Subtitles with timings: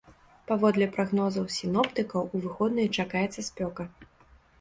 [0.51, 3.87] Паводле прагнозаў сіноптыкаў, у выходныя чакаецца спёка.